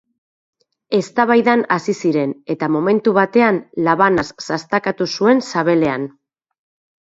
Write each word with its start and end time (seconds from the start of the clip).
Eztabaidan 0.99 1.63
hasi 1.75 1.93
ziren, 2.07 2.33
eta 2.53 2.69
momentu 2.77 3.13
batean 3.19 3.59
labanaz 3.89 4.25
sastakatu 4.49 5.09
zuen 5.19 5.45
sabelean. 5.51 6.11